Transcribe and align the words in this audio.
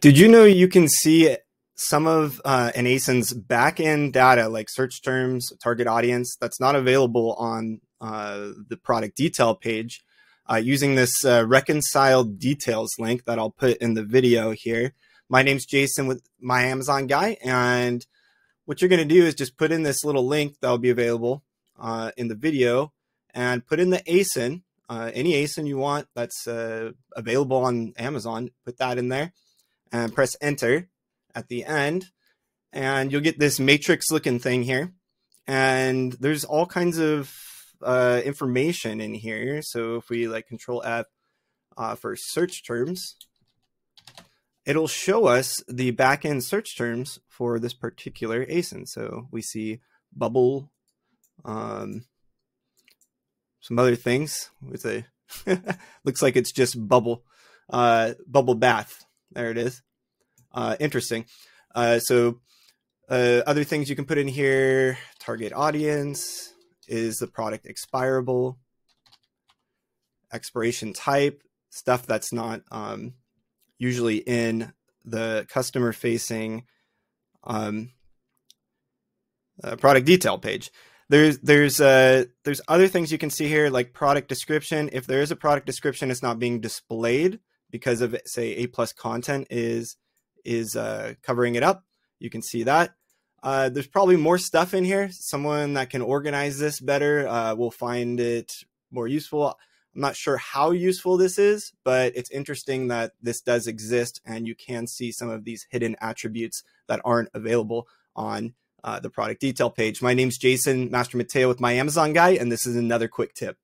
Did 0.00 0.16
you 0.16 0.28
know 0.28 0.44
you 0.44 0.68
can 0.68 0.86
see 0.86 1.36
some 1.74 2.06
of 2.06 2.40
uh, 2.44 2.70
an 2.76 2.84
ASIN's 2.84 3.34
backend 3.34 4.12
data, 4.12 4.48
like 4.48 4.68
search 4.70 5.02
terms, 5.02 5.52
target 5.60 5.88
audience, 5.88 6.36
that's 6.40 6.60
not 6.60 6.76
available 6.76 7.34
on 7.34 7.80
uh, 8.00 8.50
the 8.68 8.76
product 8.76 9.16
detail 9.16 9.56
page 9.56 10.04
uh, 10.48 10.54
using 10.54 10.94
this 10.94 11.24
uh, 11.24 11.44
reconciled 11.48 12.38
details 12.38 12.94
link 13.00 13.24
that 13.24 13.40
I'll 13.40 13.50
put 13.50 13.78
in 13.78 13.94
the 13.94 14.04
video 14.04 14.52
here. 14.52 14.92
My 15.28 15.42
name's 15.42 15.66
Jason 15.66 16.06
with 16.06 16.22
My 16.40 16.62
Amazon 16.62 17.08
Guy, 17.08 17.36
and 17.44 18.06
what 18.66 18.80
you're 18.80 18.88
going 18.88 19.06
to 19.06 19.14
do 19.14 19.26
is 19.26 19.34
just 19.34 19.56
put 19.56 19.72
in 19.72 19.82
this 19.82 20.04
little 20.04 20.28
link 20.28 20.58
that 20.60 20.70
will 20.70 20.78
be 20.78 20.90
available 20.90 21.42
uh, 21.76 22.12
in 22.16 22.28
the 22.28 22.36
video 22.36 22.92
and 23.34 23.66
put 23.66 23.80
in 23.80 23.90
the 23.90 24.02
ASIN, 24.06 24.62
uh, 24.88 25.10
any 25.12 25.32
ASIN 25.32 25.66
you 25.66 25.76
want 25.76 26.06
that's 26.14 26.46
available 27.16 27.56
on 27.56 27.94
Amazon, 27.98 28.50
put 28.64 28.78
that 28.78 28.96
in 28.96 29.08
there 29.08 29.32
and 29.92 30.14
press 30.14 30.36
enter 30.40 30.88
at 31.34 31.48
the 31.48 31.64
end 31.64 32.06
and 32.72 33.10
you'll 33.10 33.20
get 33.20 33.38
this 33.38 33.58
matrix 33.58 34.10
looking 34.10 34.38
thing 34.38 34.62
here. 34.62 34.92
And 35.46 36.12
there's 36.14 36.44
all 36.44 36.66
kinds 36.66 36.98
of 36.98 37.34
uh, 37.82 38.20
information 38.24 39.00
in 39.00 39.14
here. 39.14 39.62
So 39.62 39.96
if 39.96 40.10
we 40.10 40.28
like 40.28 40.46
control 40.46 40.82
F 40.84 41.06
uh, 41.76 41.94
for 41.94 42.16
search 42.16 42.66
terms 42.66 43.16
it'll 44.68 44.86
show 44.86 45.26
us 45.26 45.64
the 45.66 45.90
backend 45.92 46.42
search 46.42 46.76
terms 46.76 47.18
for 47.26 47.58
this 47.58 47.72
particular 47.72 48.44
ASIN 48.44 48.86
so 48.86 49.26
we 49.30 49.40
see 49.40 49.80
bubble 50.14 50.70
um, 51.44 52.04
some 53.60 53.78
other 53.78 53.96
things. 53.96 54.50
With 54.62 54.84
a 54.84 55.04
looks 56.04 56.22
like 56.22 56.36
it's 56.36 56.52
just 56.52 56.88
bubble 56.88 57.24
uh, 57.70 58.14
bubble 58.26 58.54
bath 58.54 59.04
there 59.32 59.50
it 59.50 59.58
is. 59.58 59.82
Uh, 60.52 60.76
interesting. 60.80 61.26
Uh, 61.74 61.98
so 61.98 62.40
uh, 63.08 63.42
other 63.46 63.64
things 63.64 63.88
you 63.88 63.96
can 63.96 64.04
put 64.04 64.18
in 64.18 64.28
here, 64.28 64.98
target 65.18 65.52
audience, 65.52 66.52
is 66.86 67.16
the 67.16 67.26
product 67.26 67.66
expirable, 67.66 68.58
expiration 70.32 70.92
type, 70.92 71.42
stuff 71.70 72.06
that's 72.06 72.32
not 72.32 72.62
um, 72.70 73.14
usually 73.78 74.16
in 74.16 74.72
the 75.04 75.46
customer 75.48 75.92
facing 75.92 76.64
um, 77.44 77.90
uh, 79.62 79.76
product 79.76 80.06
detail 80.06 80.38
page. 80.38 80.70
There's 81.10 81.38
there's 81.38 81.80
uh, 81.80 82.24
there's 82.44 82.60
other 82.68 82.88
things 82.88 83.10
you 83.10 83.18
can 83.18 83.30
see 83.30 83.48
here 83.48 83.70
like 83.70 83.94
product 83.94 84.28
description. 84.28 84.90
If 84.92 85.06
there 85.06 85.22
is 85.22 85.30
a 85.30 85.36
product 85.36 85.64
description, 85.64 86.10
it's 86.10 86.22
not 86.22 86.38
being 86.38 86.60
displayed 86.60 87.40
because 87.70 88.00
of 88.00 88.16
say 88.24 88.54
A 88.56 88.66
plus 88.66 88.92
content 88.92 89.46
is 89.50 89.96
is 90.44 90.76
uh, 90.76 91.14
covering 91.22 91.54
it 91.54 91.62
up. 91.62 91.84
You 92.18 92.30
can 92.30 92.42
see 92.42 92.62
that. 92.64 92.92
Uh, 93.42 93.68
there's 93.68 93.86
probably 93.86 94.16
more 94.16 94.38
stuff 94.38 94.74
in 94.74 94.84
here. 94.84 95.10
Someone 95.12 95.74
that 95.74 95.90
can 95.90 96.02
organize 96.02 96.58
this 96.58 96.80
better 96.80 97.28
uh, 97.28 97.54
will 97.54 97.70
find 97.70 98.18
it 98.18 98.52
more 98.90 99.06
useful. 99.06 99.56
I'm 99.94 100.00
not 100.00 100.16
sure 100.16 100.36
how 100.36 100.70
useful 100.70 101.16
this 101.16 101.38
is, 101.38 101.72
but 101.84 102.12
it's 102.16 102.30
interesting 102.30 102.88
that 102.88 103.12
this 103.22 103.40
does 103.40 103.66
exist 103.66 104.20
and 104.24 104.46
you 104.46 104.54
can 104.54 104.86
see 104.86 105.12
some 105.12 105.28
of 105.28 105.44
these 105.44 105.66
hidden 105.70 105.96
attributes 106.00 106.62
that 106.88 107.00
aren't 107.04 107.30
available 107.34 107.86
on 108.16 108.54
uh, 108.84 109.00
the 109.00 109.10
product 109.10 109.40
detail 109.40 109.70
page. 109.70 110.02
My 110.02 110.14
name's 110.14 110.38
Jason 110.38 110.90
Master 110.90 111.16
Mateo 111.16 111.48
with 111.48 111.60
my 111.60 111.72
Amazon 111.72 112.12
guy, 112.12 112.30
and 112.30 112.50
this 112.50 112.66
is 112.66 112.76
another 112.76 113.08
quick 113.08 113.34
tip. 113.34 113.56